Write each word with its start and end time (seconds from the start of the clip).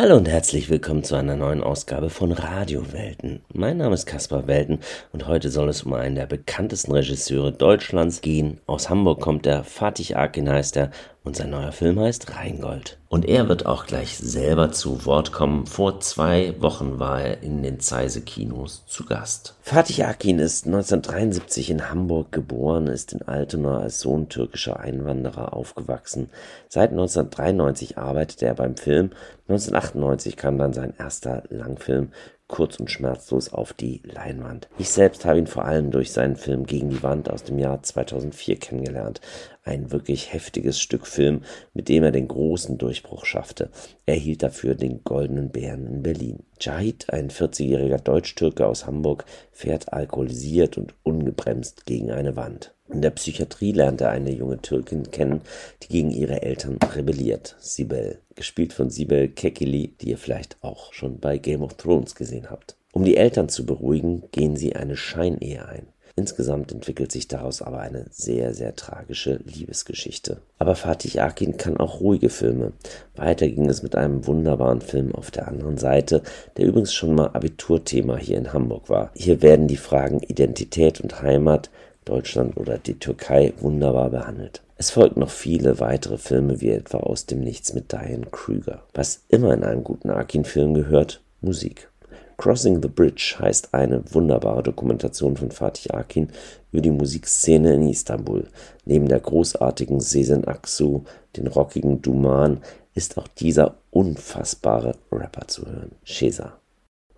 Hallo 0.00 0.16
und 0.16 0.28
herzlich 0.28 0.70
willkommen 0.70 1.02
zu 1.02 1.16
einer 1.16 1.34
neuen 1.34 1.60
Ausgabe 1.60 2.08
von 2.08 2.30
Radiowelten. 2.30 3.40
Mein 3.52 3.78
Name 3.78 3.94
ist 3.94 4.06
Caspar 4.06 4.46
Welten 4.46 4.78
und 5.12 5.26
heute 5.26 5.50
soll 5.50 5.68
es 5.68 5.82
um 5.82 5.92
einen 5.92 6.14
der 6.14 6.26
bekanntesten 6.26 6.92
Regisseure 6.92 7.50
Deutschlands 7.50 8.20
gehen. 8.20 8.60
Aus 8.66 8.90
Hamburg 8.90 9.18
kommt 9.18 9.44
der, 9.44 9.64
Fatih 9.64 10.14
Akin 10.14 10.48
heißt 10.48 10.76
er 10.76 10.92
und 11.28 11.36
sein 11.36 11.50
neuer 11.50 11.72
Film 11.72 12.00
heißt 12.00 12.34
Rheingold. 12.34 12.98
Und 13.10 13.26
er 13.26 13.50
wird 13.50 13.66
auch 13.66 13.84
gleich 13.84 14.16
selber 14.16 14.72
zu 14.72 15.04
Wort 15.04 15.30
kommen. 15.30 15.66
Vor 15.66 16.00
zwei 16.00 16.54
Wochen 16.60 16.98
war 16.98 17.20
er 17.20 17.42
in 17.42 17.62
den 17.62 17.80
Zeise 17.80 18.22
Kinos 18.22 18.86
zu 18.86 19.04
Gast. 19.04 19.54
Fatih 19.60 20.04
Akin 20.04 20.38
ist 20.38 20.66
1973 20.66 21.68
in 21.68 21.90
Hamburg 21.90 22.32
geboren, 22.32 22.86
ist 22.86 23.12
in 23.12 23.22
Altona 23.22 23.78
als 23.80 24.00
Sohn 24.00 24.30
türkischer 24.30 24.80
Einwanderer 24.80 25.52
aufgewachsen. 25.52 26.30
Seit 26.70 26.92
1993 26.92 27.98
arbeitet 27.98 28.42
er 28.42 28.54
beim 28.54 28.76
Film. 28.76 29.10
1998 29.48 30.36
kam 30.36 30.56
dann 30.56 30.72
sein 30.72 30.94
erster 30.98 31.42
Langfilm 31.50 32.10
kurz 32.48 32.80
und 32.80 32.90
schmerzlos 32.90 33.52
auf 33.52 33.72
die 33.72 34.02
Leinwand. 34.04 34.68
Ich 34.78 34.88
selbst 34.88 35.24
habe 35.24 35.38
ihn 35.38 35.46
vor 35.46 35.64
allem 35.64 35.90
durch 35.90 36.10
seinen 36.10 36.36
Film 36.36 36.64
Gegen 36.64 36.88
die 36.88 37.02
Wand 37.02 37.30
aus 37.30 37.44
dem 37.44 37.58
Jahr 37.58 37.82
2004 37.82 38.58
kennengelernt. 38.58 39.20
Ein 39.62 39.92
wirklich 39.92 40.32
heftiges 40.32 40.80
Stück 40.80 41.06
Film, 41.06 41.42
mit 41.74 41.88
dem 41.88 42.02
er 42.02 42.10
den 42.10 42.26
großen 42.26 42.78
Durchbruch 42.78 43.26
schaffte. 43.26 43.70
Er 44.06 44.14
hielt 44.14 44.42
dafür 44.42 44.74
den 44.74 45.04
Goldenen 45.04 45.50
Bären 45.50 45.86
in 45.86 46.02
Berlin. 46.02 46.42
Jahid, 46.58 47.12
ein 47.12 47.28
40-jähriger 47.28 47.98
Deutsch-Türke 47.98 48.66
aus 48.66 48.86
Hamburg, 48.86 49.26
fährt 49.52 49.92
alkoholisiert 49.92 50.78
und 50.78 50.94
ungebremst 51.02 51.84
gegen 51.84 52.10
eine 52.10 52.34
Wand. 52.34 52.74
In 52.90 53.02
der 53.02 53.10
Psychiatrie 53.10 53.72
lernt 53.72 54.00
er 54.00 54.10
eine 54.10 54.32
junge 54.32 54.62
Türkin 54.62 55.10
kennen, 55.10 55.42
die 55.82 55.88
gegen 55.88 56.10
ihre 56.10 56.42
Eltern 56.42 56.78
rebelliert. 56.94 57.56
Sibel, 57.58 58.18
gespielt 58.34 58.72
von 58.72 58.88
Sibel 58.88 59.28
Kekili, 59.28 59.94
die 60.00 60.10
ihr 60.10 60.18
vielleicht 60.18 60.56
auch 60.62 60.92
schon 60.92 61.18
bei 61.18 61.38
Game 61.38 61.62
of 61.62 61.74
Thrones 61.74 62.14
gesehen 62.14 62.50
habt. 62.50 62.76
Um 62.92 63.04
die 63.04 63.16
Eltern 63.16 63.48
zu 63.48 63.66
beruhigen, 63.66 64.24
gehen 64.32 64.56
sie 64.56 64.74
eine 64.74 64.96
Scheinehe 64.96 65.66
ein. 65.66 65.88
Insgesamt 66.18 66.72
entwickelt 66.72 67.12
sich 67.12 67.28
daraus 67.28 67.62
aber 67.62 67.78
eine 67.78 68.06
sehr, 68.10 68.52
sehr 68.52 68.74
tragische 68.74 69.38
Liebesgeschichte. 69.44 70.38
Aber 70.58 70.74
Fatih 70.74 71.20
Akin 71.20 71.56
kann 71.56 71.76
auch 71.76 72.00
ruhige 72.00 72.28
Filme. 72.28 72.72
Weiter 73.14 73.46
ging 73.46 73.68
es 73.68 73.84
mit 73.84 73.94
einem 73.94 74.26
wunderbaren 74.26 74.80
Film 74.80 75.14
auf 75.14 75.30
der 75.30 75.46
anderen 75.46 75.78
Seite, 75.78 76.22
der 76.56 76.66
übrigens 76.66 76.92
schon 76.92 77.14
mal 77.14 77.28
Abiturthema 77.28 78.16
hier 78.16 78.36
in 78.36 78.52
Hamburg 78.52 78.88
war. 78.88 79.12
Hier 79.14 79.42
werden 79.42 79.68
die 79.68 79.76
Fragen 79.76 80.20
Identität 80.20 81.00
und 81.00 81.22
Heimat, 81.22 81.70
Deutschland 82.08 82.56
oder 82.56 82.78
die 82.78 82.98
Türkei 82.98 83.52
wunderbar 83.60 84.10
behandelt. 84.10 84.62
Es 84.76 84.90
folgten 84.90 85.20
noch 85.20 85.30
viele 85.30 85.80
weitere 85.80 86.18
Filme, 86.18 86.60
wie 86.60 86.70
etwa 86.70 86.98
Aus 86.98 87.26
dem 87.26 87.40
Nichts 87.40 87.74
mit 87.74 87.92
Diane 87.92 88.26
Krüger. 88.30 88.82
Was 88.94 89.24
immer 89.28 89.52
in 89.52 89.64
einem 89.64 89.84
guten 89.84 90.10
Akin-Film 90.10 90.74
gehört, 90.74 91.20
Musik. 91.40 91.90
Crossing 92.36 92.80
the 92.80 92.88
Bridge 92.88 93.36
heißt 93.40 93.74
eine 93.74 94.02
wunderbare 94.14 94.62
Dokumentation 94.62 95.36
von 95.36 95.50
Fatih 95.50 95.90
Akin 95.90 96.28
über 96.70 96.80
die 96.80 96.92
Musikszene 96.92 97.74
in 97.74 97.88
Istanbul. 97.88 98.46
Neben 98.84 99.08
der 99.08 99.18
großartigen 99.18 99.98
Sezen 99.98 100.46
Aksu, 100.46 101.02
den 101.36 101.48
rockigen 101.48 102.00
Duman, 102.00 102.60
ist 102.94 103.18
auch 103.18 103.26
dieser 103.26 103.78
unfassbare 103.90 104.94
Rapper 105.10 105.48
zu 105.48 105.66
hören, 105.66 105.92
Sheza. 106.04 106.58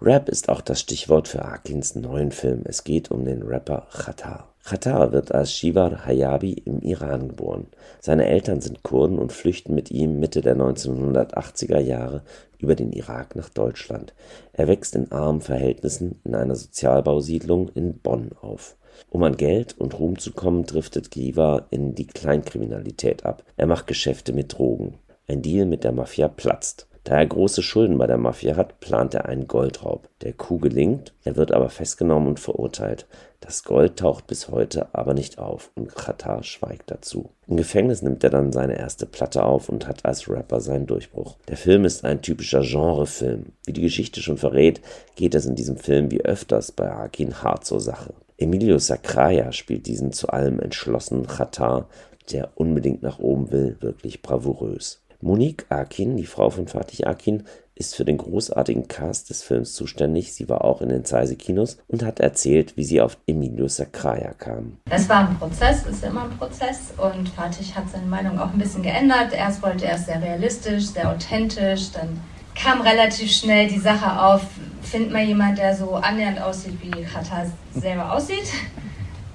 Rap 0.00 0.30
ist 0.30 0.48
auch 0.48 0.62
das 0.62 0.80
Stichwort 0.80 1.28
für 1.28 1.44
Akins 1.44 1.94
neuen 1.94 2.32
Film. 2.32 2.62
Es 2.64 2.84
geht 2.84 3.10
um 3.10 3.26
den 3.26 3.42
Rapper 3.42 3.86
Khatar. 3.92 4.49
Khattar 4.64 5.12
wird 5.12 5.32
als 5.32 5.52
Shivar 5.52 6.06
Hayabi 6.06 6.52
im 6.52 6.80
Iran 6.80 7.28
geboren. 7.28 7.66
Seine 8.00 8.26
Eltern 8.26 8.60
sind 8.60 8.82
Kurden 8.82 9.18
und 9.18 9.32
flüchten 9.32 9.74
mit 9.74 9.90
ihm 9.90 10.20
Mitte 10.20 10.42
der 10.42 10.56
1980er 10.56 11.78
Jahre 11.78 12.22
über 12.58 12.74
den 12.74 12.92
Irak 12.92 13.36
nach 13.36 13.48
Deutschland. 13.48 14.14
Er 14.52 14.68
wächst 14.68 14.94
in 14.94 15.10
armen 15.12 15.40
Verhältnissen 15.40 16.20
in 16.24 16.34
einer 16.34 16.56
Sozialbausiedlung 16.56 17.70
in 17.70 17.98
Bonn 17.98 18.30
auf. 18.40 18.76
Um 19.08 19.22
an 19.22 19.36
Geld 19.36 19.76
und 19.78 19.98
Ruhm 19.98 20.18
zu 20.18 20.32
kommen, 20.32 20.66
driftet 20.66 21.10
Giva 21.10 21.66
in 21.70 21.94
die 21.94 22.06
Kleinkriminalität 22.06 23.24
ab. 23.24 23.42
Er 23.56 23.66
macht 23.66 23.86
Geschäfte 23.86 24.32
mit 24.32 24.58
Drogen. 24.58 24.98
Ein 25.26 25.42
Deal 25.42 25.64
mit 25.64 25.84
der 25.84 25.92
Mafia 25.92 26.28
platzt. 26.28 26.89
Da 27.04 27.16
er 27.16 27.26
große 27.26 27.62
Schulden 27.62 27.96
bei 27.96 28.06
der 28.06 28.18
Mafia 28.18 28.56
hat, 28.56 28.80
plant 28.80 29.14
er 29.14 29.24
einen 29.24 29.48
Goldraub. 29.48 30.08
Der 30.20 30.34
Coup 30.34 30.60
gelingt, 30.60 31.14
er 31.24 31.36
wird 31.36 31.50
aber 31.52 31.70
festgenommen 31.70 32.28
und 32.28 32.40
verurteilt. 32.40 33.06
Das 33.40 33.64
Gold 33.64 33.98
taucht 33.98 34.26
bis 34.26 34.50
heute 34.50 34.94
aber 34.94 35.14
nicht 35.14 35.38
auf 35.38 35.70
und 35.74 35.94
Khatar 35.94 36.42
schweigt 36.42 36.90
dazu. 36.90 37.30
Im 37.46 37.56
Gefängnis 37.56 38.02
nimmt 38.02 38.22
er 38.22 38.28
dann 38.28 38.52
seine 38.52 38.78
erste 38.78 39.06
Platte 39.06 39.44
auf 39.44 39.70
und 39.70 39.88
hat 39.88 40.04
als 40.04 40.28
Rapper 40.28 40.60
seinen 40.60 40.86
Durchbruch. 40.86 41.38
Der 41.48 41.56
Film 41.56 41.86
ist 41.86 42.04
ein 42.04 42.20
typischer 42.20 42.60
Genrefilm. 42.60 43.46
Wie 43.64 43.72
die 43.72 43.80
Geschichte 43.80 44.20
schon 44.20 44.36
verrät, 44.36 44.82
geht 45.16 45.34
es 45.34 45.46
in 45.46 45.54
diesem 45.54 45.78
Film 45.78 46.10
wie 46.10 46.20
öfters 46.20 46.70
bei 46.70 46.92
Akin 46.92 47.42
hart 47.42 47.64
zur 47.64 47.80
Sache. 47.80 48.12
Emilio 48.36 48.78
Sacraia 48.78 49.52
spielt 49.52 49.86
diesen 49.86 50.12
zu 50.12 50.28
allem 50.28 50.60
entschlossenen 50.60 51.26
Khatar, 51.26 51.88
der 52.30 52.50
unbedingt 52.56 53.02
nach 53.02 53.18
oben 53.18 53.50
will, 53.50 53.76
wirklich 53.80 54.20
bravourös. 54.20 55.02
Monique 55.22 55.66
Akin, 55.68 56.16
die 56.16 56.26
Frau 56.26 56.50
von 56.50 56.66
Fatih 56.66 57.04
Akin, 57.04 57.44
ist 57.74 57.94
für 57.94 58.04
den 58.04 58.18
großartigen 58.18 58.88
Cast 58.88 59.30
des 59.30 59.42
Films 59.42 59.74
zuständig. 59.74 60.34
Sie 60.34 60.48
war 60.48 60.64
auch 60.64 60.82
in 60.82 60.90
den 60.90 61.04
Zeise 61.04 61.36
Kinos 61.36 61.78
und 61.88 62.02
hat 62.02 62.20
erzählt, 62.20 62.76
wie 62.76 62.84
sie 62.84 63.00
auf 63.00 63.16
Emilio 63.26 63.68
Sacraia 63.68 64.32
kam. 64.34 64.78
Es 64.90 65.08
war 65.08 65.28
ein 65.28 65.38
Prozess, 65.38 65.86
ist 65.86 66.04
immer 66.04 66.24
ein 66.24 66.36
Prozess 66.38 66.92
und 66.96 67.28
Fatih 67.30 67.64
hat 67.74 67.90
seine 67.90 68.06
Meinung 68.06 68.38
auch 68.38 68.52
ein 68.52 68.58
bisschen 68.58 68.82
geändert. 68.82 69.32
Erst 69.32 69.62
wollte 69.62 69.86
er 69.86 69.96
es 69.96 70.06
sehr 70.06 70.22
realistisch, 70.22 70.86
sehr 70.86 71.10
authentisch, 71.10 71.90
dann 71.92 72.20
kam 72.54 72.82
relativ 72.82 73.30
schnell 73.30 73.68
die 73.68 73.78
Sache 73.78 74.20
auf, 74.20 74.42
findet 74.82 75.12
man 75.12 75.26
jemand, 75.26 75.58
der 75.58 75.74
so 75.74 75.94
annähernd 75.94 76.40
aussieht, 76.40 76.78
wie 76.82 77.02
Kata 77.02 77.46
selber 77.74 78.12
aussieht. 78.12 78.52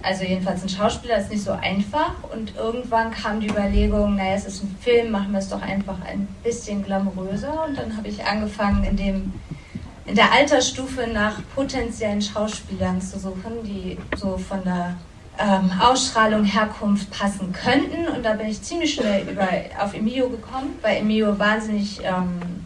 Also 0.06 0.24
jedenfalls 0.24 0.62
ein 0.62 0.70
Schauspieler 0.70 1.18
ist 1.18 1.32
nicht 1.32 1.44
so 1.44 1.52
einfach 1.52 2.14
und 2.32 2.56
irgendwann 2.56 3.10
kam 3.10 3.40
die 3.40 3.48
Überlegung, 3.48 4.16
naja, 4.16 4.36
es 4.36 4.46
ist 4.46 4.64
ein 4.64 4.78
Film, 4.80 5.10
machen 5.10 5.32
wir 5.32 5.40
es 5.40 5.50
doch 5.50 5.64
einfach 5.64 5.98
ein 6.06 6.28
bisschen 6.44 6.84
glamouröser. 6.84 7.66
Und 7.68 7.76
dann 7.76 7.98
habe 7.98 8.08
ich 8.08 8.24
angefangen, 8.24 8.84
in, 8.84 8.96
dem, 8.96 9.34
in 10.06 10.14
der 10.14 10.32
Altersstufe 10.32 11.08
nach 11.12 11.40
potenziellen 11.56 12.22
Schauspielern 12.22 13.02
zu 13.02 13.18
suchen, 13.18 13.64
die 13.64 13.98
so 14.16 14.38
von 14.38 14.64
der 14.64 14.96
ähm, 15.40 15.72
Ausstrahlung, 15.82 16.44
Herkunft 16.44 17.10
passen 17.10 17.52
könnten. 17.52 18.08
Und 18.08 18.24
da 18.24 18.34
bin 18.34 18.48
ich 18.48 18.62
ziemlich 18.62 18.94
schnell 18.94 19.28
über, 19.28 19.48
auf 19.84 19.96
Emilio 19.96 20.30
gekommen, 20.30 20.78
weil 20.84 20.98
Emilio 20.98 21.38
wahnsinnig 21.40 22.02
ähm, 22.04 22.64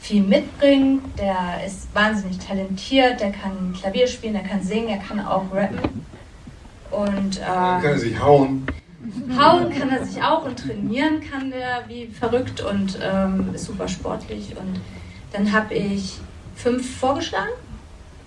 viel 0.00 0.24
mitbringt, 0.24 1.02
der 1.16 1.64
ist 1.64 1.94
wahnsinnig 1.94 2.38
talentiert, 2.38 3.20
der 3.20 3.30
kann 3.30 3.76
Klavier 3.78 4.08
spielen, 4.08 4.32
der 4.32 4.42
kann 4.42 4.60
singen, 4.60 4.88
er 4.88 4.98
kann 4.98 5.20
auch 5.24 5.44
rappen 5.52 6.09
und, 6.90 7.38
äh, 7.38 7.44
kann 7.44 7.84
er 7.84 7.98
sich 7.98 8.20
hauen. 8.20 8.66
Hauen 9.38 9.70
kann 9.70 9.90
er 9.90 10.04
sich 10.04 10.22
auch 10.22 10.44
und 10.44 10.58
trainieren 10.58 11.20
kann 11.20 11.50
der 11.50 11.88
wie 11.88 12.06
verrückt 12.06 12.60
und 12.60 12.98
ähm, 13.02 13.50
ist 13.54 13.64
super 13.64 13.88
sportlich. 13.88 14.56
Und 14.56 14.80
dann 15.32 15.52
habe 15.52 15.74
ich 15.74 16.18
fünf 16.54 16.98
vorgeschlagen. 16.98 17.50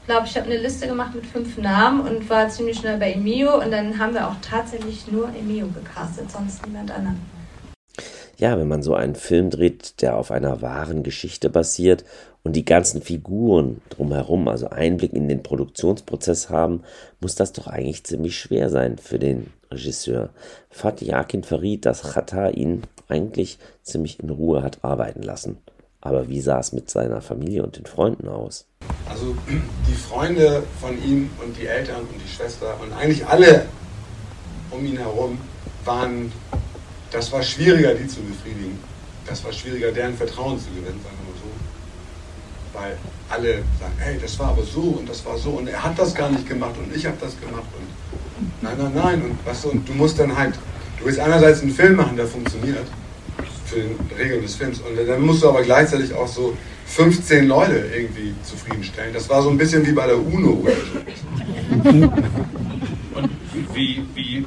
Ich 0.01 0.07
glaube, 0.07 0.27
ich 0.27 0.35
habe 0.35 0.47
eine 0.47 0.57
Liste 0.57 0.87
gemacht 0.87 1.15
mit 1.15 1.25
fünf 1.25 1.57
Namen 1.57 2.01
und 2.01 2.29
war 2.29 2.49
ziemlich 2.49 2.77
schnell 2.77 2.97
bei 2.97 3.13
Emio. 3.13 3.61
Und 3.61 3.71
dann 3.71 3.97
haben 3.99 4.13
wir 4.13 4.27
auch 4.27 4.35
tatsächlich 4.41 5.09
nur 5.11 5.29
Emio 5.29 5.67
gecastet, 5.67 6.29
sonst 6.31 6.65
niemand 6.65 6.91
anderen. 6.91 7.21
Ja, 8.37 8.57
wenn 8.57 8.67
man 8.67 8.81
so 8.81 8.95
einen 8.95 9.15
Film 9.15 9.49
dreht, 9.49 10.01
der 10.01 10.17
auf 10.17 10.31
einer 10.31 10.61
wahren 10.61 11.03
Geschichte 11.03 11.49
basiert 11.49 12.03
und 12.43 12.55
die 12.55 12.65
ganzen 12.65 13.01
Figuren 13.01 13.81
drumherum, 13.89 14.47
also 14.47 14.69
Einblick 14.69 15.13
in 15.13 15.29
den 15.29 15.43
Produktionsprozess 15.43 16.49
haben, 16.49 16.81
muss 17.21 17.35
das 17.35 17.53
doch 17.53 17.67
eigentlich 17.67 18.03
ziemlich 18.03 18.37
schwer 18.37 18.69
sein 18.69 18.97
für 18.97 19.19
den 19.19 19.53
Regisseur. 19.71 20.29
Fatih 20.69 21.13
Akin 21.13 21.43
verriet, 21.43 21.85
dass 21.85 22.13
Chata 22.13 22.49
ihn 22.49 22.83
eigentlich 23.07 23.59
ziemlich 23.83 24.19
in 24.19 24.29
Ruhe 24.29 24.63
hat 24.63 24.83
arbeiten 24.83 25.21
lassen. 25.21 25.57
Aber 26.01 26.27
wie 26.27 26.41
sah 26.41 26.59
es 26.59 26.73
mit 26.73 26.89
seiner 26.89 27.21
Familie 27.21 27.63
und 27.63 27.77
den 27.77 27.85
Freunden 27.85 28.27
aus? 28.27 28.65
Also 29.09 29.35
die 29.87 29.93
Freunde 29.93 30.63
von 30.81 31.01
ihm 31.01 31.29
und 31.41 31.57
die 31.57 31.67
Eltern 31.67 32.01
und 32.01 32.21
die 32.21 32.27
Schwester 32.27 32.77
und 32.81 32.91
eigentlich 32.93 33.25
alle 33.25 33.65
um 34.69 34.85
ihn 34.85 34.97
herum 34.97 35.37
waren, 35.85 36.31
das 37.13 37.31
war 37.31 37.41
schwieriger, 37.41 37.93
die 37.93 38.07
zu 38.07 38.21
befriedigen. 38.21 38.77
Das 39.25 39.43
war 39.45 39.53
schwieriger, 39.53 39.91
deren 39.91 40.17
Vertrauen 40.17 40.59
zu 40.59 40.69
gewinnen, 40.69 40.99
sagen 41.01 41.15
wir 41.21 41.31
mal 41.31 41.39
so 41.39 41.47
weil 42.73 42.97
alle 43.29 43.53
sagen, 43.79 43.93
hey, 43.97 44.17
das 44.21 44.37
war 44.39 44.49
aber 44.49 44.63
so 44.63 44.81
und 44.81 45.07
das 45.07 45.25
war 45.25 45.37
so 45.37 45.51
und 45.51 45.67
er 45.67 45.83
hat 45.83 45.97
das 45.97 46.13
gar 46.13 46.29
nicht 46.29 46.47
gemacht 46.47 46.75
und 46.77 46.95
ich 46.95 47.05
habe 47.05 47.17
das 47.21 47.39
gemacht 47.39 47.67
und 47.77 48.51
nein, 48.61 48.75
nein, 48.77 48.91
nein 48.95 49.21
und 49.21 49.37
was 49.45 49.63
und 49.65 49.87
du 49.87 49.93
musst 49.93 50.19
dann 50.19 50.35
halt, 50.35 50.55
du 50.99 51.05
willst 51.05 51.19
einerseits 51.19 51.61
einen 51.61 51.71
Film 51.71 51.95
machen, 51.95 52.17
der 52.17 52.27
funktioniert 52.27 52.85
für 53.65 53.81
die 53.81 54.13
Regeln 54.15 54.41
des 54.41 54.55
Films 54.55 54.79
und 54.79 55.07
dann 55.07 55.21
musst 55.21 55.43
du 55.43 55.49
aber 55.49 55.63
gleichzeitig 55.63 56.13
auch 56.13 56.27
so 56.27 56.55
15 56.87 57.47
Leute 57.47 57.89
irgendwie 57.95 58.35
zufriedenstellen. 58.43 59.13
Das 59.13 59.29
war 59.29 59.41
so 59.41 59.49
ein 59.49 59.57
bisschen 59.57 59.85
wie 59.85 59.93
bei 59.93 60.05
der 60.05 60.17
UNO 60.17 60.63
oder 60.63 60.73
so. 60.73 61.89
Und 63.15 63.29
wie, 63.73 64.05
wie 64.13 64.45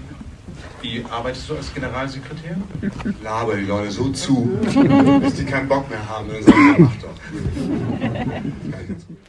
wie 0.82 1.04
arbeitest 1.10 1.48
du 1.48 1.56
als 1.56 1.72
Generalsekretär? 1.72 2.56
Laber 3.22 3.56
die 3.56 3.64
Leute 3.64 3.90
so 3.90 4.10
zu, 4.10 4.48
bis 5.20 5.34
die 5.34 5.44
keinen 5.44 5.68
Bock 5.68 5.88
mehr 5.90 6.08
haben. 6.08 6.28
Dann 6.28 6.42
sagen 6.42 6.74
sie, 6.76 6.82
mach 6.82 6.96
doch. 6.96 7.14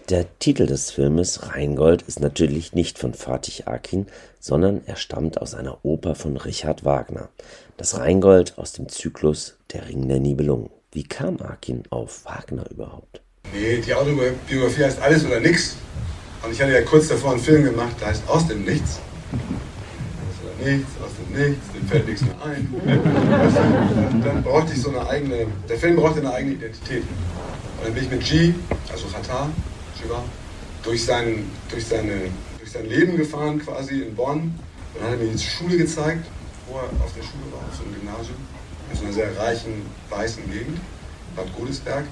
Der 0.09 0.39
Titel 0.39 0.65
des 0.65 0.91
Filmes 0.91 1.49
Rheingold 1.49 2.01
ist 2.03 2.19
natürlich 2.19 2.73
nicht 2.73 2.97
von 2.97 3.13
Fatih 3.13 3.65
Akin, 3.65 4.07
sondern 4.39 4.81
er 4.85 4.95
stammt 4.95 5.41
aus 5.41 5.53
einer 5.53 5.83
Oper 5.83 6.15
von 6.15 6.37
Richard 6.37 6.85
Wagner. 6.85 7.29
Das 7.77 7.97
Rheingold 7.97 8.57
aus 8.57 8.73
dem 8.73 8.89
Zyklus 8.89 9.57
Der 9.73 9.87
Ring 9.87 10.07
der 10.07 10.19
Nibelungen. 10.19 10.69
Wie 10.91 11.03
kam 11.03 11.41
Akin 11.41 11.83
auf 11.89 12.25
Wagner 12.25 12.69
überhaupt? 12.71 13.21
Nee, 13.53 13.81
die 13.85 13.93
Autobiografie 13.93 14.85
heißt 14.85 15.01
Alles 15.01 15.25
oder 15.25 15.39
Nix. 15.39 15.75
Und 16.43 16.51
ich 16.51 16.61
hatte 16.61 16.71
ja 16.71 16.81
kurz 16.81 17.07
davor 17.07 17.31
einen 17.31 17.41
Film 17.41 17.63
gemacht, 17.63 17.95
der 17.99 18.07
heißt 18.07 18.27
Aus 18.27 18.47
dem 18.47 18.63
Nichts. 18.63 18.99
Nichts, 20.67 20.91
aus 21.01 21.11
dem 21.15 21.47
Nichts, 21.47 21.71
dem 21.71 21.87
fällt 21.87 22.07
nichts 22.07 22.21
mehr 22.23 22.35
ein. 22.43 24.21
dann, 24.23 24.43
brauchte 24.43 24.73
ich 24.73 24.81
so 24.81 24.89
eine 24.89 25.07
eigene, 25.07 25.47
der 25.69 25.77
Film 25.77 25.95
brauchte 25.95 26.19
eine 26.19 26.33
eigene 26.33 26.55
Identität. 26.55 27.03
Und 27.03 27.85
dann 27.85 27.93
bin 27.93 28.03
ich 28.03 28.11
mit 28.11 28.23
G, 28.23 28.53
also 28.91 29.07
Qatar, 29.07 29.49
Shiva, 29.97 30.23
durch 30.83 31.05
sein, 31.05 31.49
durch, 31.69 31.85
seine, 31.85 32.29
durch 32.59 32.71
sein 32.71 32.85
Leben 32.89 33.15
gefahren 33.15 33.59
quasi 33.59 34.01
in 34.01 34.15
Bonn. 34.15 34.41
Und 34.93 35.01
dann 35.01 35.11
hat 35.11 35.19
er 35.19 35.25
mir 35.25 35.31
die 35.31 35.43
Schule 35.43 35.77
gezeigt, 35.77 36.25
wo 36.67 36.77
er 36.77 36.83
auf 37.03 37.13
der 37.15 37.23
Schule 37.23 37.47
war, 37.51 37.65
auf 37.69 37.75
so 37.77 37.83
einem 37.83 37.93
Gymnasium, 37.93 38.37
in 38.91 38.97
so 38.97 39.03
einer 39.05 39.13
sehr 39.13 39.37
reichen, 39.37 39.85
weißen 40.09 40.51
Gegend, 40.51 40.79
Bad 41.35 41.47
Godesberg. 41.57 42.03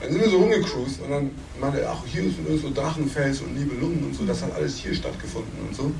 Dann 0.00 0.12
sind 0.12 0.20
wir 0.20 0.30
so 0.30 0.38
rumgecruised 0.38 1.02
und 1.02 1.10
dann 1.10 1.30
meinte 1.60 1.82
er, 1.82 1.92
ach, 1.92 2.02
hier 2.06 2.24
ist 2.24 2.36
so 2.62 2.70
Drachenfels 2.72 3.40
und 3.42 3.54
Nibelungen 3.54 4.02
und 4.04 4.16
so, 4.16 4.24
das 4.24 4.42
hat 4.42 4.52
alles 4.54 4.78
hier 4.78 4.94
stattgefunden 4.94 5.52
und 5.68 5.76
so. 5.76 5.92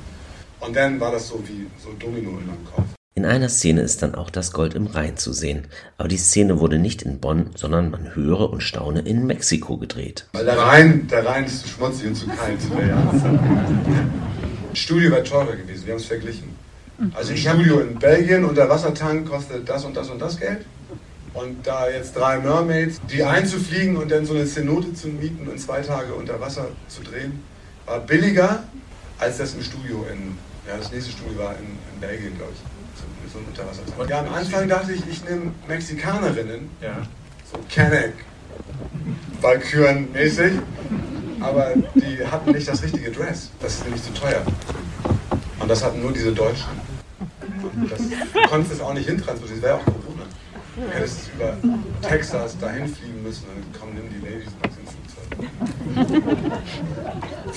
Und 0.61 0.77
dann 0.77 1.01
war 1.01 1.13
das 1.13 1.29
so 1.29 1.43
wie 1.47 1.67
so 1.83 1.93
Domino 1.99 2.31
in 2.39 2.47
meinem 2.47 2.65
Kopf. 2.65 2.85
In 3.15 3.27
einer 3.27 3.49
Szene 3.49 3.83
ist 3.83 4.03
dann 4.03 4.15
auch 4.15 4.31
das 4.31 4.53
Gold 4.53 4.75
im 4.75 4.87
Rhein 4.87 5.17
zu 5.17 5.33
sehen. 5.33 5.67
Aber 5.99 6.09
die 6.09 6.17
Szene 6.17 6.61
wurde 6.61 6.79
nicht 6.79 7.03
in 7.03 7.19
Bonn, 7.19 7.51
sondern 7.55 7.91
man 7.91 8.15
höre 8.15 8.51
und 8.51 8.63
staune 8.63 9.01
in 9.01 9.27
Mexiko 9.27 9.79
gedreht. 9.79 10.27
Weil 10.33 10.45
der 10.45 10.59
Rhein, 10.59 11.09
der 11.09 11.27
Rhein 11.27 11.45
ist 11.45 11.63
zu 11.63 11.69
schmutzig 11.69 12.09
und 12.09 12.15
zu 12.15 12.27
kalt 12.29 12.61
Jahreszeit. 12.89 13.41
Studio 14.73 15.11
wäre 15.11 15.25
teurer 15.25 15.57
gewesen, 15.57 15.87
wir 15.87 15.95
haben 15.95 16.01
es 16.01 16.07
verglichen. 16.07 16.55
Also 17.15 17.33
ein 17.33 17.39
Studio 17.39 17.81
in 17.81 17.99
Belgien 17.99 18.45
und 18.45 18.57
der 18.57 18.69
Wassertank 18.69 19.29
kostet 19.29 19.69
das 19.69 19.85
und 19.85 19.97
das 19.97 20.11
und 20.11 20.21
das 20.21 20.39
Geld. 20.39 20.65
Und 21.33 21.67
da 21.67 21.89
jetzt 21.89 22.17
drei 22.17 22.39
Mermaids, 22.39 23.01
die 23.11 23.23
einzufliegen 23.23 23.97
und 23.97 24.11
dann 24.11 24.27
so 24.27 24.35
eine 24.35 24.47
Cenote 24.47 24.93
zu 24.95 25.09
mieten 25.09 25.49
und 25.49 25.59
zwei 25.59 25.81
Tage 25.81 26.13
unter 26.15 26.41
Wasser 26.41 26.69
zu 26.89 27.03
drehen, 27.03 27.43
war 27.87 28.01
billiger 28.01 28.65
als 29.19 29.39
das 29.39 29.55
im 29.55 29.63
Studio 29.63 30.07
in, 30.13 30.37
ja, 30.71 30.77
das 30.79 30.93
nächste 30.93 31.11
Studio 31.11 31.39
war 31.39 31.55
in, 31.57 31.65
in 31.95 32.01
Belgien, 32.01 32.37
glaube 32.37 32.53
ich. 32.55 32.61
So, 33.01 33.33
so 33.33 33.39
ein 33.41 33.45
Unterwassertank. 33.47 34.09
Ja, 34.09 34.21
am 34.21 34.33
Anfang 34.35 34.69
dachte 34.69 34.93
ich, 34.93 35.07
ich 35.09 35.25
nehme 35.25 35.53
Mexikanerinnen, 35.67 36.71
Ja. 36.81 36.99
so 37.51 37.59
Kenneck, 37.69 38.13
Valkyren 39.41 40.13
mäßig, 40.13 40.53
aber 41.41 41.73
die 41.95 42.25
hatten 42.27 42.53
nicht 42.53 42.69
das 42.69 42.83
richtige 42.83 43.11
Dress. 43.11 43.51
Das 43.61 43.75
ist 43.75 43.85
nämlich 43.85 44.03
zu 44.03 44.13
teuer. 44.15 44.43
Und 45.59 45.69
das 45.69 45.83
hatten 45.85 46.01
nur 46.03 46.13
diese 46.13 46.33
Deutschen. 46.33 46.69
Und 47.63 47.91
das, 47.91 47.99
du 47.99 48.49
konntest 48.49 48.75
es 48.75 48.81
auch 48.81 48.95
nicht 48.95 49.09
hintransportieren, 49.09 49.61
das 49.61 49.71
wäre 49.71 49.79
auch 49.81 49.85
Corona. 49.85 50.25
Du 50.77 50.89
hättest 50.93 51.31
über 51.35 51.57
Texas 52.01 52.57
dahin 52.59 52.87
fliegen 52.87 53.23
müssen 53.23 53.45
und 53.49 53.65
dann 53.75 53.81
kommen 53.81 53.95
nimm 53.95 54.09
die 54.09 54.21
Ladies 54.25 54.49
und 54.63 54.73
ins 54.79 54.95
Flugzeug. 56.15 56.53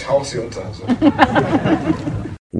Tauch 0.05 0.25
sie 0.25 0.39
unter. 0.39 0.73
So. 0.73 0.85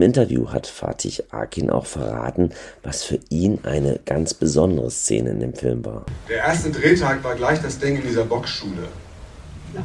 Im 0.04 0.08
Interview 0.08 0.50
hat 0.50 0.68
Fatih 0.68 1.24
Akin 1.32 1.70
auch 1.70 1.86
verraten, 1.86 2.50
was 2.84 3.06
für 3.06 3.20
ihn 3.30 3.60
eine 3.64 4.02
ganz 4.04 4.34
besondere 4.34 4.92
Szene 4.92 5.30
in 5.30 5.40
dem 5.40 5.54
Film 5.54 5.86
war. 5.86 6.06
Der 6.28 6.40
erste 6.40 6.72
Drehtag 6.72 7.24
war 7.24 7.36
gleich 7.36 7.62
das 7.62 7.80
Ding 7.80 7.96
in 7.96 8.02
dieser 8.02 8.26
Boxschule. 8.26 8.90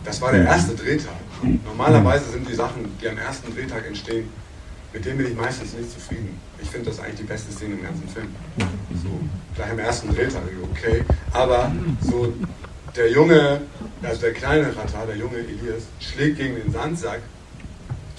Das 0.05 0.21
war 0.21 0.33
der 0.33 0.43
erste 0.45 0.75
Drehtag. 0.75 1.15
Normalerweise 1.65 2.33
sind 2.33 2.49
die 2.49 2.55
Sachen, 2.55 2.99
die 3.01 3.09
am 3.09 3.17
ersten 3.17 3.55
Drehtag 3.55 3.87
entstehen, 3.87 4.29
mit 4.93 5.05
denen 5.05 5.19
bin 5.19 5.29
ich 5.29 5.37
meistens 5.37 5.75
nicht 5.75 5.93
zufrieden. 5.93 6.41
Ich 6.61 6.69
finde 6.69 6.91
das 6.91 6.99
eigentlich 6.99 7.21
die 7.21 7.23
beste 7.23 7.53
Szene 7.53 7.75
im 7.75 7.83
ganzen 7.85 8.09
Film. 8.09 8.35
So, 9.01 9.21
gleich 9.55 9.71
am 9.71 9.79
ersten 9.79 10.13
Drehtag, 10.13 10.43
okay. 10.73 11.05
Aber 11.31 11.71
so 12.03 12.33
der 12.97 13.09
junge, 13.13 13.61
also 14.03 14.21
der 14.21 14.33
kleine 14.33 14.77
Ratar, 14.77 15.07
der 15.07 15.17
junge 15.17 15.37
Elias, 15.37 15.85
schlägt 16.01 16.39
gegen 16.39 16.57
den 16.57 16.73
Sandsack, 16.73 17.21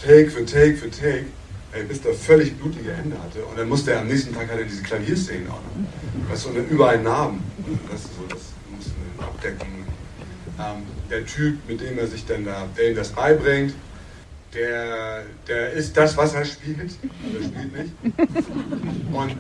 Take 0.02 0.32
für 0.32 0.46
Take 0.46 0.78
für 0.78 0.90
Take, 0.90 1.26
bis 1.88 2.02
der 2.02 2.14
völlig 2.14 2.56
blutige 2.58 2.94
Hände 2.94 3.18
hatte. 3.22 3.44
Und 3.46 3.58
dann 3.58 3.70
musste 3.70 3.92
er 3.92 4.02
am 4.02 4.08
nächsten 4.08 4.34
Tag 4.34 4.50
halt 4.50 4.70
diese 4.70 4.82
Klavierszenen 4.82 5.48
auch 5.50 5.62
noch. 5.62 6.32
Weißt 6.32 6.46
du, 6.46 6.50
und 6.50 6.70
überall 6.70 7.02
Narben. 7.02 7.42
Das, 7.92 8.04
so, 8.04 8.26
das 8.28 8.42
musste 8.74 8.92
man 9.18 9.28
abdecken. 9.28 9.68
Ähm, 10.60 10.84
der 11.10 11.26
Typ, 11.26 11.58
mit 11.68 11.82
dem 11.82 11.98
er 11.98 12.08
sich 12.08 12.26
dann 12.26 12.46
da, 12.46 12.68
der 12.78 12.90
ihm 12.90 12.96
das 12.96 13.10
beibringt, 13.10 13.74
der, 14.54 15.24
der 15.48 15.74
ist 15.74 15.96
das, 15.96 16.18
was 16.18 16.34
er 16.34 16.46
spielt. 16.46 16.80
Also 16.82 17.38
er 17.38 17.44
spielt 17.44 17.78
nicht. 17.78 17.94
Und, 19.14 19.36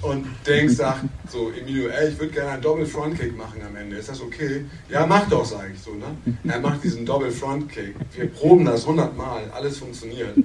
und 0.00 0.26
Denk 0.46 0.70
sagt 0.70 1.04
so, 1.28 1.50
Emilio, 1.50 1.88
ey, 1.88 2.08
ich 2.08 2.18
würde 2.18 2.32
gerne 2.32 2.52
einen 2.52 2.62
Double 2.62 2.86
Frontkick 2.86 3.36
machen 3.36 3.60
am 3.66 3.76
Ende. 3.76 3.96
Ist 3.96 4.08
das 4.08 4.20
okay? 4.20 4.64
Ja, 4.88 5.06
mach 5.06 5.28
doch, 5.28 5.44
sage 5.44 5.72
ich 5.74 5.80
so. 5.80 5.92
Ne? 5.94 6.06
Er 6.44 6.60
macht 6.60 6.82
diesen 6.82 7.04
Double 7.04 7.30
Frontkick. 7.30 7.94
Wir 8.14 8.26
proben 8.26 8.64
das 8.64 8.86
hundertmal, 8.86 9.50
alles 9.54 9.78
funktioniert. 9.78 10.36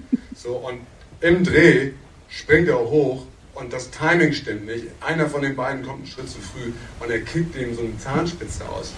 So, 0.44 0.56
und 0.58 0.80
im 1.22 1.44
Dreh 1.46 1.92
springt 2.30 2.68
er 2.68 2.80
hoch 2.80 3.24
und 3.56 3.72
das 3.72 3.90
Timing 3.92 4.34
stimmt 4.34 4.66
nicht. 4.66 4.88
Einer 5.00 5.28
von 5.30 5.42
den 5.42 5.56
beiden 5.56 5.84
kommt 5.84 6.00
einen 6.00 6.08
Schritt 6.08 6.28
zu 6.28 6.40
früh 6.42 6.74
und 7.00 7.10
er 7.10 7.22
kickt 7.22 7.56
ihm 7.56 7.74
so 7.76 7.82
eine 7.82 7.98
Zahnspitze 7.98 8.68
aus. 8.68 8.92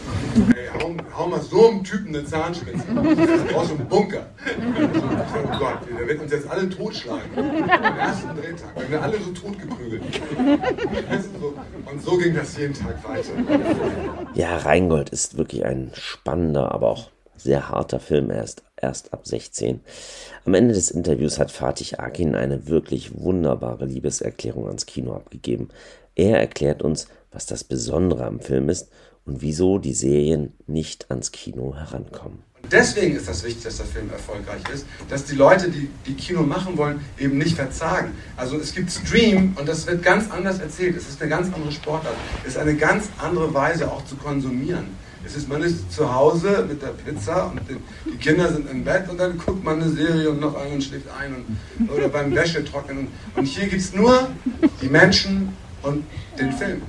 Ey, 0.56 0.70
hau, 0.82 0.96
hau 1.16 1.28
mal 1.28 1.42
so 1.42 1.70
einem 1.70 1.84
Typen 1.84 2.16
eine 2.16 2.26
Zahnspitze. 2.26 2.84
Du 2.88 3.54
brauchst 3.54 3.72
einen 3.72 3.88
Bunker. 3.88 4.26
Oh 4.48 5.58
Gott, 5.60 5.80
der 6.00 6.08
wird 6.08 6.22
uns 6.22 6.32
jetzt 6.32 6.50
alle 6.50 6.68
totschlagen. 6.70 7.30
Am 7.38 7.98
ersten 8.00 8.30
Drehtag. 8.30 8.76
Werden 8.76 8.92
wir 8.92 9.02
alle 9.04 9.20
so 9.20 9.32
totgeprügelt. 9.32 10.02
So- 11.40 11.54
Und 11.92 12.04
so 12.04 12.18
ging 12.18 12.34
das 12.34 12.58
jeden 12.58 12.74
Tag 12.74 12.96
weiter. 13.08 13.32
Ja, 14.34 14.58
Rheingold 14.58 15.10
ist 15.10 15.38
wirklich 15.38 15.64
ein 15.66 15.92
spannender, 15.94 16.72
aber 16.74 16.88
auch 16.90 17.10
sehr 17.38 17.70
harter 17.70 18.00
Film, 18.00 18.32
erst, 18.32 18.64
erst 18.82 19.14
ab 19.14 19.28
16. 19.28 19.82
Am 20.46 20.54
Ende 20.54 20.74
des 20.74 20.92
Interviews 20.92 21.40
hat 21.40 21.52
Fatih 21.52 21.98
Akin 21.98 22.36
eine 22.36 22.68
wirklich 22.68 23.18
wunderbare 23.20 23.86
Liebeserklärung 23.86 24.68
ans 24.68 24.86
Kino 24.86 25.14
abgegeben. 25.16 25.70
Er 26.16 26.40
erklärt 26.40 26.82
uns, 26.82 27.08
was 27.32 27.46
das 27.46 27.64
Besondere 27.64 28.26
am 28.26 28.40
Film 28.40 28.70
ist 28.70 28.90
und 29.26 29.42
wieso 29.42 29.80
die 29.80 29.94
Serien 29.94 30.54
nicht 30.68 31.10
ans 31.10 31.32
Kino 31.32 31.76
herankommen. 31.76 32.44
Deswegen 32.72 33.16
ist 33.16 33.28
das 33.28 33.44
wichtig, 33.44 33.64
dass 33.64 33.78
der 33.78 33.86
Film 33.86 34.10
erfolgreich 34.10 34.62
ist, 34.74 34.88
dass 35.10 35.26
die 35.26 35.36
Leute, 35.36 35.70
die, 35.70 35.90
die 36.08 36.16
Kino 36.16 36.42
machen 36.42 36.78
wollen, 36.78 37.00
eben 37.20 37.38
nicht 37.38 37.56
verzagen. 37.56 38.14
Also 38.38 38.58
es 38.58 38.74
gibt 38.74 38.92
Stream 38.92 39.56
und 39.60 39.68
das 39.68 39.86
wird 39.86 40.02
ganz 40.02 40.32
anders 40.32 40.60
erzählt. 40.60 40.98
Es 40.98 41.08
ist 41.08 41.22
eine 41.22 41.30
ganz 41.30 41.54
andere 41.54 41.72
Sportart. 41.72 42.16
Es 42.44 42.54
ist 42.54 42.58
eine 42.58 42.76
ganz 42.76 43.10
andere 43.20 43.54
Weise 43.54 43.92
auch 43.92 44.04
zu 44.06 44.16
konsumieren. 44.16 44.88
Es 45.26 45.36
ist, 45.36 45.50
man 45.50 45.62
ist 45.64 45.92
zu 45.92 46.14
Hause 46.14 46.66
mit 46.68 46.82
der 46.82 46.90
Pizza 46.90 47.48
und 47.48 47.62
die, 47.68 48.18
Kinder 48.18 48.52
sind 48.52 48.70
im 48.70 48.84
Bett 48.84 49.10
und 49.10 49.20
dann 49.20 49.38
guckt 49.38 49.64
man 49.64 49.82
eine 49.82 49.92
Serie 49.92 50.30
und 50.30 50.40
noch 50.40 50.56
einen 50.56 50.82
schläft 50.82 51.08
ein 51.20 51.36
und, 51.36 51.90
oder 51.90 52.10
beim 52.10 52.34
Wäschetrocknen. 52.34 53.00
Und, 53.00 53.08
und 53.36 53.46
hier 53.46 53.68
gibt 53.68 53.82
es 53.82 53.94
nur 53.94 54.30
die 54.82 54.88
Menschen 54.88 55.54
und 55.82 56.06
den 56.40 56.52
Film. 56.54 56.82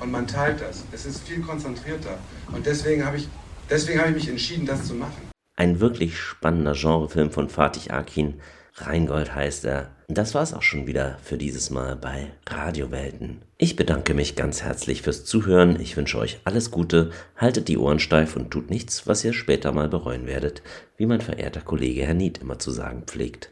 Und 0.00 0.10
man 0.10 0.26
teilt 0.26 0.60
das. 0.60 0.84
Es 0.92 1.06
ist 1.06 1.26
viel 1.26 1.40
konzentrierter. 1.40 2.18
Und 2.52 2.66
deswegen 2.66 3.04
habe 3.04 3.16
ich, 3.16 3.28
deswegen 3.70 4.00
habe 4.00 4.10
ich 4.10 4.16
mich 4.16 4.28
entschieden, 4.28 4.66
das 4.66 4.84
zu 4.84 4.94
machen. 4.94 5.28
Ein 5.56 5.80
wirklich 5.80 6.18
spannender 6.18 6.74
Genrefilm 6.74 7.30
von 7.30 7.48
Fatih 7.48 7.90
Akin. 7.90 8.34
Rheingold 8.82 9.34
heißt 9.34 9.64
er. 9.64 9.90
Das 10.08 10.34
war's 10.34 10.54
auch 10.54 10.62
schon 10.62 10.86
wieder 10.86 11.18
für 11.22 11.36
dieses 11.36 11.70
Mal 11.70 11.94
bei 11.94 12.32
Radiowelten. 12.46 13.42
Ich 13.58 13.76
bedanke 13.76 14.14
mich 14.14 14.36
ganz 14.36 14.62
herzlich 14.62 15.02
fürs 15.02 15.24
Zuhören. 15.24 15.78
Ich 15.80 15.96
wünsche 15.96 16.18
euch 16.18 16.40
alles 16.44 16.70
Gute. 16.70 17.10
Haltet 17.36 17.68
die 17.68 17.78
Ohren 17.78 17.98
steif 17.98 18.34
und 18.34 18.50
tut 18.50 18.70
nichts, 18.70 19.06
was 19.06 19.24
ihr 19.24 19.32
später 19.32 19.72
mal 19.72 19.88
bereuen 19.88 20.26
werdet, 20.26 20.62
wie 20.96 21.06
mein 21.06 21.20
verehrter 21.20 21.60
Kollege 21.60 22.06
Herr 22.06 22.14
Nied 22.14 22.38
immer 22.38 22.58
zu 22.58 22.70
sagen 22.70 23.02
pflegt. 23.06 23.46